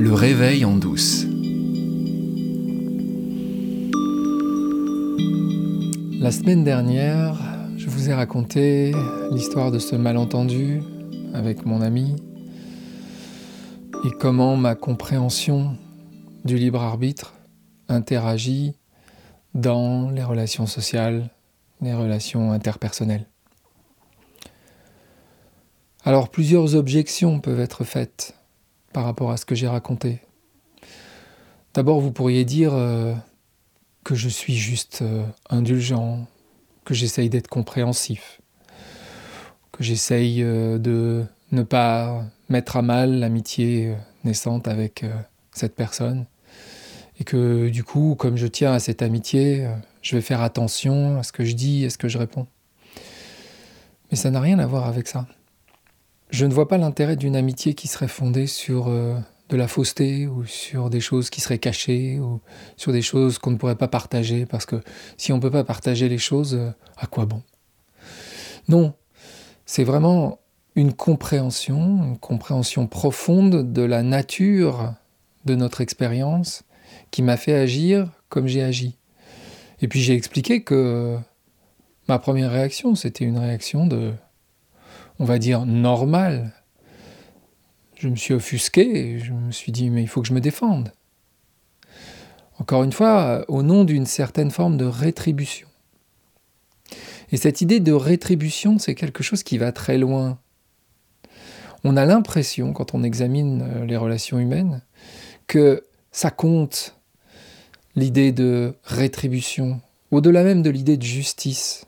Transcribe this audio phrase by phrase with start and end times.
[0.00, 1.26] Le réveil en douce.
[6.18, 7.36] La semaine dernière,
[7.76, 8.94] je vous ai raconté
[9.30, 10.80] l'histoire de ce malentendu
[11.34, 12.16] avec mon ami
[14.06, 15.76] et comment ma compréhension
[16.46, 17.34] du libre arbitre
[17.90, 18.72] interagit
[19.52, 21.28] dans les relations sociales,
[21.82, 23.26] les relations interpersonnelles.
[26.06, 28.39] Alors plusieurs objections peuvent être faites
[28.92, 30.20] par rapport à ce que j'ai raconté.
[31.74, 33.14] D'abord, vous pourriez dire euh,
[34.04, 36.26] que je suis juste euh, indulgent,
[36.84, 38.40] que j'essaye d'être compréhensif,
[39.70, 43.94] que j'essaye euh, de ne pas mettre à mal l'amitié
[44.24, 45.04] naissante avec
[45.52, 46.26] cette personne,
[47.18, 49.68] et que du coup, comme je tiens à cette amitié,
[50.02, 52.46] je vais faire attention à ce que je dis, à ce que je réponds.
[54.10, 55.26] Mais ça n'a rien à voir avec ça.
[56.30, 60.28] Je ne vois pas l'intérêt d'une amitié qui serait fondée sur euh, de la fausseté
[60.28, 62.40] ou sur des choses qui seraient cachées ou
[62.76, 64.76] sur des choses qu'on ne pourrait pas partager parce que
[65.16, 67.42] si on ne peut pas partager les choses, euh, à quoi bon?
[68.68, 68.94] Non,
[69.66, 70.38] c'est vraiment
[70.76, 74.94] une compréhension, une compréhension profonde de la nature
[75.46, 76.62] de notre expérience
[77.10, 78.96] qui m'a fait agir comme j'ai agi.
[79.82, 81.18] Et puis j'ai expliqué que
[82.08, 84.12] ma première réaction, c'était une réaction de
[85.20, 86.52] on va dire, normal.
[87.94, 90.40] Je me suis offusqué et je me suis dit, mais il faut que je me
[90.40, 90.92] défende.
[92.58, 95.68] Encore une fois, au nom d'une certaine forme de rétribution.
[97.32, 100.38] Et cette idée de rétribution, c'est quelque chose qui va très loin.
[101.84, 104.82] On a l'impression, quand on examine euh, les relations humaines,
[105.46, 106.98] que ça compte
[107.94, 111.86] l'idée de rétribution, au-delà même de l'idée de justice.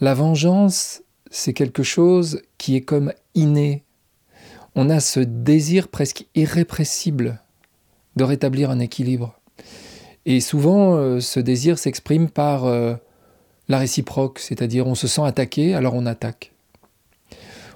[0.00, 3.84] La vengeance c'est quelque chose qui est comme inné.
[4.74, 7.40] On a ce désir presque irrépressible
[8.16, 9.38] de rétablir un équilibre.
[10.26, 12.94] Et souvent, euh, ce désir s'exprime par euh,
[13.68, 16.52] la réciproque, c'est-à-dire on se sent attaqué, alors on attaque.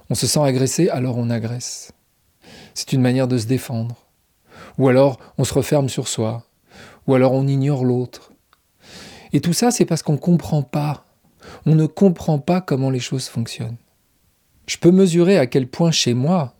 [0.09, 1.91] On se sent agressé, alors on agresse.
[2.73, 3.95] C'est une manière de se défendre.
[4.77, 6.43] Ou alors on se referme sur soi.
[7.07, 8.31] Ou alors on ignore l'autre.
[9.31, 11.05] Et tout ça, c'est parce qu'on ne comprend pas
[11.65, 13.77] on ne comprend pas comment les choses fonctionnent.
[14.67, 16.55] Je peux mesurer à quel point chez moi,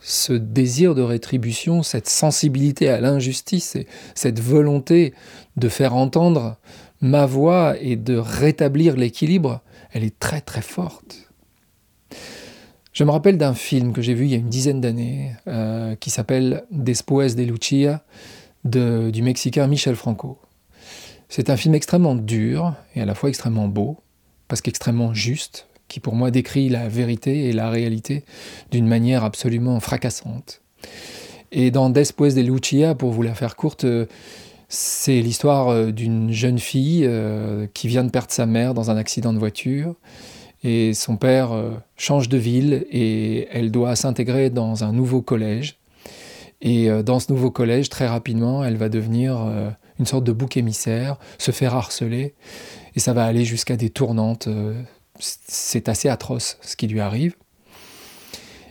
[0.00, 5.14] ce désir de rétribution, cette sensibilité à l'injustice et cette volonté
[5.56, 6.58] de faire entendre
[7.00, 9.60] ma voix et de rétablir l'équilibre,
[9.92, 11.30] elle est très très forte.
[12.92, 15.94] Je me rappelle d'un film que j'ai vu il y a une dizaine d'années euh,
[15.96, 18.04] qui s'appelle Después de Lucia
[18.64, 20.38] du Mexicain Michel Franco.
[21.28, 23.98] C'est un film extrêmement dur et à la fois extrêmement beau
[24.48, 28.24] parce qu'extrêmement juste, qui pour moi décrit la vérité et la réalité
[28.70, 30.62] d'une manière absolument fracassante.
[31.52, 33.84] Et dans Después de Lucia, pour vous la faire courte,
[34.74, 38.96] c'est l'histoire euh, d'une jeune fille euh, qui vient de perdre sa mère dans un
[38.96, 39.94] accident de voiture.
[40.64, 45.76] Et son père euh, change de ville et elle doit s'intégrer dans un nouveau collège.
[46.62, 49.36] Et dans ce nouveau collège, très rapidement, elle va devenir
[50.02, 52.34] une sorte de bouc émissaire, se faire harceler
[52.96, 54.48] et ça va aller jusqu'à des tournantes.
[54.48, 54.82] Euh,
[55.20, 57.36] c'est assez atroce ce qui lui arrive.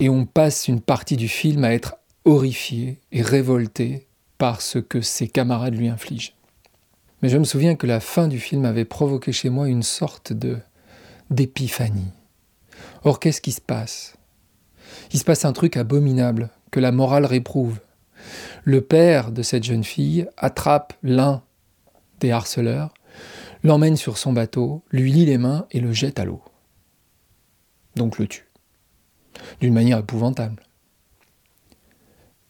[0.02, 5.00] Et on passe une partie du film à être horrifié et révolté par ce que
[5.00, 6.34] ses camarades lui infligent.
[7.22, 10.34] Mais je me souviens que la fin du film avait provoqué chez moi une sorte
[10.34, 10.58] de
[11.30, 12.12] d'épiphanie.
[13.06, 14.16] Or, qu'est-ce qui se passe?
[15.14, 17.80] Il se passe un truc abominable que la morale réprouve.
[18.64, 21.44] Le père de cette jeune fille attrape l'un
[22.20, 22.94] des harceleurs
[23.64, 26.42] l'emmène sur son bateau, lui lie les mains et le jette à l'eau.
[27.96, 28.48] Donc le tue.
[29.60, 30.64] D'une manière épouvantable.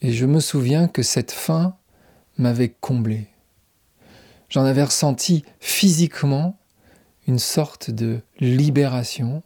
[0.02, 1.76] Et je me souviens que cette fin
[2.38, 3.28] m'avait comblé.
[4.50, 6.58] J'en avais ressenti physiquement
[7.28, 9.44] une sorte de libération,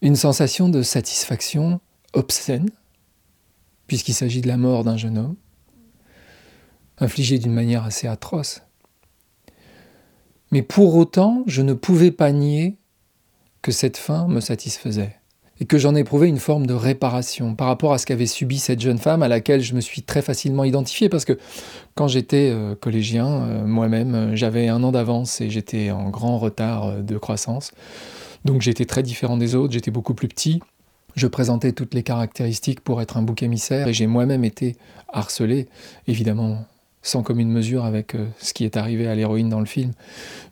[0.00, 1.80] une sensation de satisfaction
[2.14, 2.70] obscène,
[3.90, 5.34] puisqu'il s'agit de la mort d'un jeune homme,
[6.98, 8.62] infligée d'une manière assez atroce.
[10.52, 12.78] Mais pour autant, je ne pouvais pas nier
[13.62, 15.16] que cette fin me satisfaisait
[15.58, 18.78] et que j'en éprouvais une forme de réparation par rapport à ce qu'avait subi cette
[18.78, 21.36] jeune femme à laquelle je me suis très facilement identifié parce que
[21.96, 26.38] quand j'étais euh, collégien, euh, moi-même, euh, j'avais un an d'avance et j'étais en grand
[26.38, 27.72] retard de croissance.
[28.44, 30.60] Donc j'étais très différent des autres, j'étais beaucoup plus petit.
[31.14, 34.76] Je présentais toutes les caractéristiques pour être un bouc émissaire et j'ai moi-même été
[35.08, 35.68] harcelé,
[36.06, 36.64] évidemment
[37.02, 39.92] sans commune mesure avec euh, ce qui est arrivé à l'héroïne dans le film.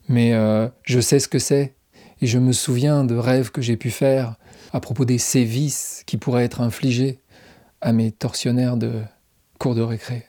[0.08, 1.74] Mais euh, je sais ce que c'est,
[2.20, 4.36] et je me souviens de rêves que j'ai pu faire
[4.72, 7.20] à propos des sévices qui pourraient être infligés
[7.80, 9.02] à mes tortionnaires de
[9.58, 10.26] cours de récré.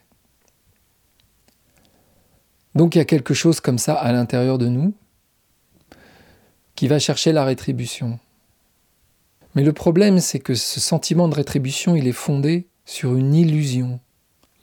[2.74, 4.94] Donc il y a quelque chose comme ça à l'intérieur de nous
[6.76, 8.18] qui va chercher la rétribution.
[9.54, 14.00] Mais le problème, c'est que ce sentiment de rétribution, il est fondé sur une illusion.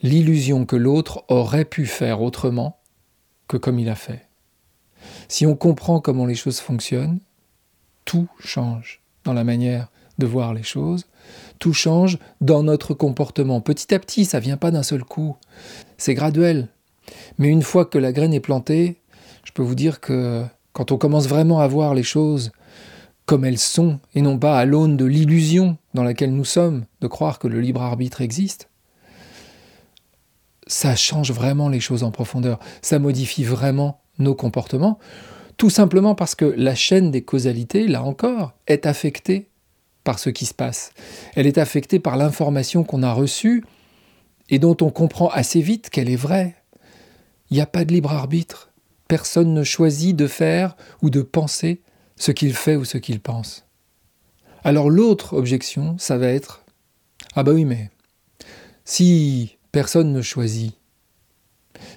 [0.01, 2.79] L'illusion que l'autre aurait pu faire autrement
[3.47, 4.27] que comme il a fait.
[5.27, 7.19] Si on comprend comment les choses fonctionnent,
[8.05, 11.05] tout change dans la manière de voir les choses,
[11.59, 13.61] tout change dans notre comportement.
[13.61, 15.35] Petit à petit, ça vient pas d'un seul coup,
[15.97, 16.69] c'est graduel.
[17.37, 19.01] Mais une fois que la graine est plantée,
[19.43, 20.43] je peux vous dire que
[20.73, 22.51] quand on commence vraiment à voir les choses
[23.27, 27.07] comme elles sont, et non pas à l'aune de l'illusion dans laquelle nous sommes, de
[27.07, 28.69] croire que le libre arbitre existe,
[30.65, 34.97] ça change vraiment les choses en profondeur, ça modifie vraiment nos comportements,
[35.57, 39.49] tout simplement parce que la chaîne des causalités, là encore, est affectée
[40.05, 40.91] par ce qui se passe.
[41.35, 43.65] Elle est affectée par l'information qu'on a reçue
[44.49, 46.55] et dont on comprend assez vite qu'elle est vraie.
[47.49, 48.71] Il n'y a pas de libre arbitre.
[49.09, 51.81] Personne ne choisit de faire ou de penser
[52.17, 53.65] ce qu'il fait ou ce qu'il pense.
[54.63, 56.65] Alors l'autre objection, ça va être
[57.35, 57.89] Ah bah oui, mais
[58.83, 60.75] si personne ne choisit,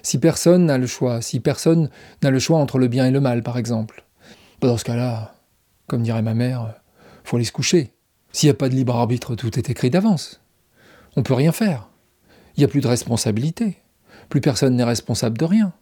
[0.03, 1.89] si personne n'a le choix, si personne
[2.23, 4.05] n'a le choix entre le bien et le mal, par exemple,
[4.61, 5.35] bah dans ce cas-là,
[5.87, 6.75] comme dirait ma mère,
[7.23, 7.93] faut aller se coucher.
[8.31, 10.39] S'il n'y a pas de libre arbitre, tout est écrit d'avance.
[11.15, 11.89] On peut rien faire.
[12.55, 13.77] Il n'y a plus de responsabilité.
[14.29, 15.73] Plus personne n'est responsable de rien.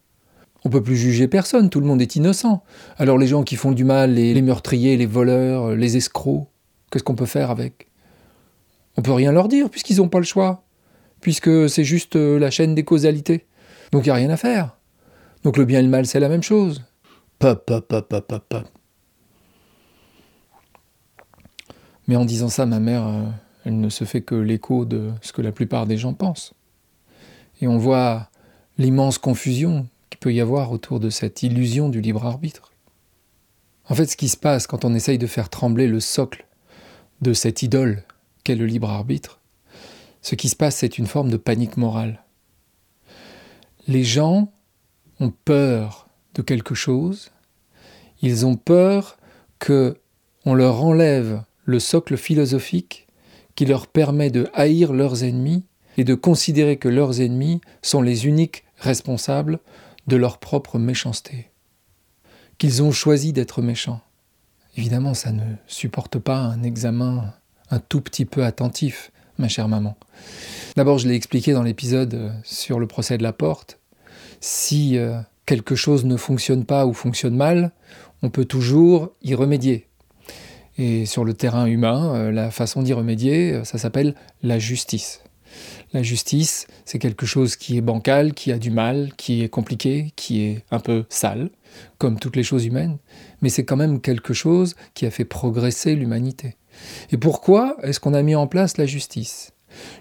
[0.66, 2.64] On peut plus juger personne, tout le monde est innocent.
[2.98, 6.48] Alors les gens qui font du mal, les, meurtriers, les voleurs, les escrocs,
[6.92, 7.88] qu'est-ce qu'on peut faire avec?
[8.98, 10.64] On peut rien leur dire puisqu'ils n'ont pas le choix,
[11.22, 13.46] puisque c'est juste euh, la chaîne des causalités.
[13.92, 14.78] Donc il n'y a rien à faire.
[15.44, 16.84] Donc le bien et le mal, c'est la même chose.
[22.08, 23.24] Mais en disant ça, ma mère, euh,
[23.66, 26.54] elle ne se fait que l'écho de ce que la plupart des gens pensent.
[27.62, 28.30] Et on voit
[28.78, 29.88] l'immense confusion
[30.20, 32.74] peut y avoir autour de cette illusion du libre arbitre.
[33.88, 36.46] En fait, ce qui se passe quand on essaye de faire trembler le socle
[37.22, 38.04] de cette idole
[38.44, 39.40] qu'est le libre arbitre,
[40.22, 42.24] ce qui se passe, c'est une forme de panique morale.
[43.88, 44.52] Les gens
[45.20, 47.32] ont peur de quelque chose,
[48.22, 49.18] ils ont peur
[49.60, 49.98] que
[50.46, 53.08] on leur enlève le socle philosophique
[53.56, 55.66] qui leur permet de haïr leurs ennemis
[55.98, 59.60] et de considérer que leurs ennemis sont les uniques responsables
[60.10, 61.52] de leur propre méchanceté,
[62.58, 64.02] qu'ils ont choisi d'être méchants.
[64.76, 67.34] Évidemment, ça ne supporte pas un examen
[67.72, 69.96] un tout petit peu attentif, ma chère maman.
[70.76, 73.80] D'abord, je l'ai expliqué dans l'épisode sur le procès de la porte.
[74.42, 77.72] Si euh, quelque chose ne fonctionne pas ou fonctionne mal,
[78.22, 79.88] on peut toujours y remédier.
[80.78, 85.22] Et sur le terrain humain, euh, la façon d'y remédier, euh, ça s'appelle la justice.
[85.92, 90.14] La justice, c'est quelque chose qui est bancal, qui a du mal, qui est compliqué,
[90.16, 91.50] qui est un peu sale,
[91.98, 92.98] comme toutes les choses humaines,
[93.42, 96.56] mais c'est quand même quelque chose qui a fait progresser l'humanité.
[97.12, 99.52] Et pourquoi est-ce qu'on a mis en place la justice?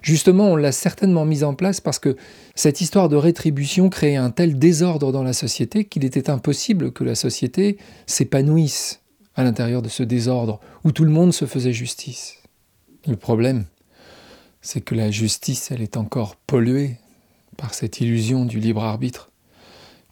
[0.03, 2.17] Justement, on l'a certainement mise en place parce que
[2.55, 7.05] cette histoire de rétribution créait un tel désordre dans la société qu'il était impossible que
[7.05, 9.03] la société s'épanouisse
[9.35, 12.37] à l'intérieur de ce désordre où tout le monde se faisait justice.
[13.07, 13.65] Le problème,
[14.71, 16.99] c'est que la justice, elle est encore polluée
[17.57, 19.31] par cette illusion du libre arbitre,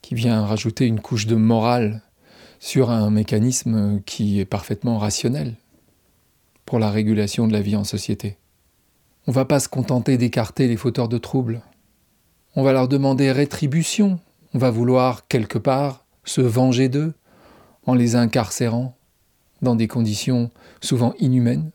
[0.01, 2.01] qui vient rajouter une couche de morale
[2.59, 5.57] sur un mécanisme qui est parfaitement rationnel
[6.65, 8.39] pour la régulation de la vie en société.
[9.27, 11.61] On ne va pas se contenter d'écarter les fauteurs de troubles.
[12.55, 14.21] On va leur demander rétribution.
[14.55, 17.13] On va vouloir, quelque part, se venger d'eux
[17.85, 18.97] en les incarcérant
[19.61, 21.71] dans des conditions souvent inhumaines.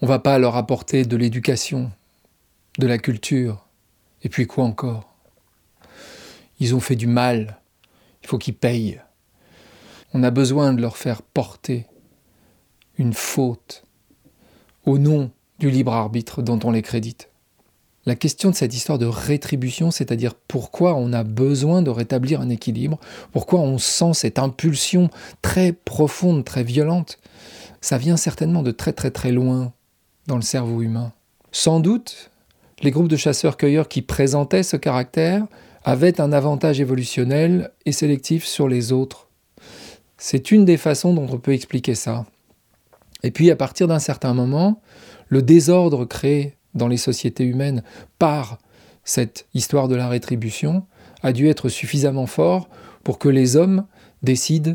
[0.00, 1.90] On va pas leur apporter de l'éducation,
[2.78, 3.66] de la culture,
[4.22, 5.14] et puis quoi encore?
[6.60, 7.60] Ils ont fait du mal,
[8.22, 9.00] il faut qu'ils payent.
[10.14, 11.86] On a besoin de leur faire porter
[12.98, 13.84] une faute
[14.84, 17.30] au nom du libre arbitre dont on les crédite.
[18.06, 22.50] La question de cette histoire de rétribution, c'est-à-dire pourquoi on a besoin de rétablir un
[22.50, 23.00] équilibre,
[23.32, 25.10] pourquoi on sent cette impulsion
[25.42, 27.18] très profonde, très violente,
[27.80, 29.72] ça vient certainement de très très très loin
[30.28, 31.12] dans le cerveau humain.
[31.50, 32.30] Sans doute,
[32.82, 35.46] les groupes de chasseurs-cueilleurs qui présentaient ce caractère
[35.84, 39.28] avaient un avantage évolutionnel et sélectif sur les autres.
[40.18, 42.26] C'est une des façons dont on peut expliquer ça.
[43.22, 44.80] Et puis à partir d'un certain moment,
[45.28, 47.82] le désordre créé dans les sociétés humaines
[48.18, 48.58] par
[49.04, 50.84] cette histoire de la rétribution
[51.22, 52.68] a dû être suffisamment fort
[53.04, 53.86] pour que les hommes
[54.22, 54.74] décident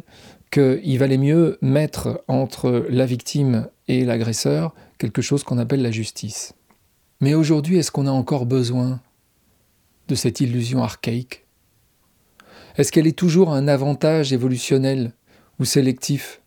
[0.52, 6.54] qu'il valait mieux mettre entre la victime et l'agresseur quelque chose qu'on appelle la justice.
[7.22, 9.00] Mais aujourd'hui, est-ce qu'on a encore besoin
[10.08, 11.46] de cette illusion archaïque?
[12.78, 15.14] Est-ce qu'elle est toujours un avantage évolutionnel
[15.60, 16.42] ou sélectif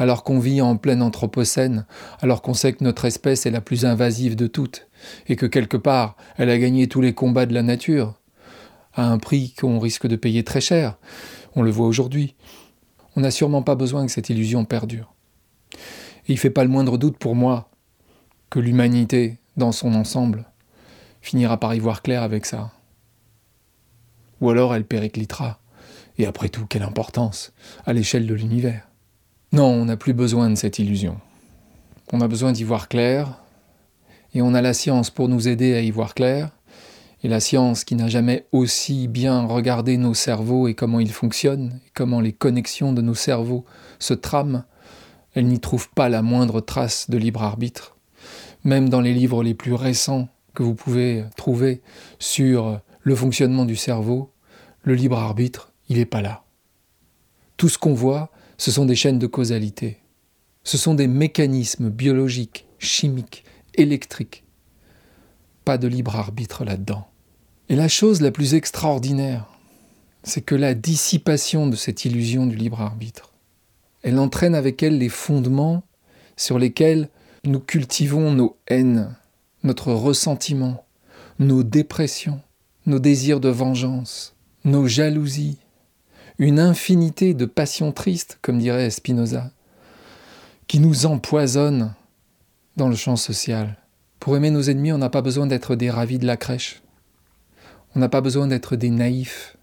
[0.00, 1.84] alors qu'on vit en pleine anthropocène,
[2.20, 4.86] alors qu'on sait que notre espèce est la plus invasive de toutes,
[5.26, 8.14] et que quelque part elle a gagné tous les combats de la nature,
[8.94, 10.98] à un prix qu'on risque de payer très cher,
[11.56, 12.36] on le voit aujourd'hui.
[13.16, 15.14] On n'a sûrement pas besoin que cette illusion perdure.
[15.72, 17.68] Et il ne fait pas le moindre doute pour moi
[18.50, 20.46] que l'humanité, dans son ensemble,
[21.20, 22.70] finira par y voir clair avec ça.
[24.40, 25.58] Ou alors elle périclitera.
[26.16, 27.52] Et après tout, quelle importance
[27.84, 28.88] à l'échelle de l'univers.
[29.52, 31.18] Non, on n'a plus besoin de cette illusion.
[32.12, 33.42] On a besoin d'y voir clair,
[34.34, 36.50] et on a la science pour nous aider à y voir clair,
[37.22, 41.80] et la science qui n'a jamais aussi bien regardé nos cerveaux et comment ils fonctionnent,
[41.86, 43.64] et comment les connexions de nos cerveaux
[43.98, 44.64] se trament,
[45.34, 47.97] elle n'y trouve pas la moindre trace de libre arbitre.
[48.64, 51.82] Même dans les livres les plus récents que vous pouvez trouver
[52.18, 54.32] sur le fonctionnement du cerveau,
[54.82, 56.44] le libre arbitre, il n'est pas là.
[57.56, 59.98] Tout ce qu'on voit, ce sont des chaînes de causalité.
[60.64, 64.44] Ce sont des mécanismes biologiques, chimiques, électriques.
[65.64, 67.08] Pas de libre arbitre là-dedans.
[67.68, 69.46] Et la chose la plus extraordinaire,
[70.22, 73.32] c'est que la dissipation de cette illusion du libre arbitre,
[74.02, 75.82] elle entraîne avec elle les fondements
[76.36, 77.08] sur lesquels
[77.44, 79.14] nous cultivons nos haines,
[79.62, 80.84] notre ressentiment,
[81.38, 82.40] nos dépressions,
[82.86, 85.58] nos désirs de vengeance, nos jalousies,
[86.38, 89.50] une infinité de passions tristes, comme dirait Spinoza,
[90.66, 91.94] qui nous empoisonnent
[92.76, 93.76] dans le champ social.
[94.20, 96.82] Pour aimer nos ennemis, on n'a pas besoin d'être des ravis de la crèche.
[97.94, 99.56] On n'a pas besoin d'être des naïfs.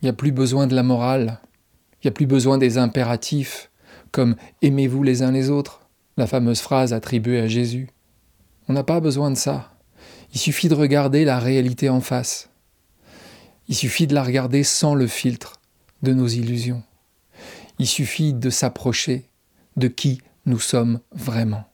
[0.00, 1.40] Il n'y a plus besoin de la morale.
[1.94, 3.70] Il n'y a plus besoin des impératifs,
[4.10, 5.81] comme aimez-vous les uns les autres,
[6.16, 7.88] la fameuse phrase attribuée à Jésus.
[8.68, 9.72] On n'a pas besoin de ça.
[10.32, 12.50] Il suffit de regarder la réalité en face.
[13.68, 15.60] Il suffit de la regarder sans le filtre
[16.02, 16.82] de nos illusions.
[17.78, 19.28] Il suffit de s'approcher
[19.76, 21.64] de qui nous sommes vraiment.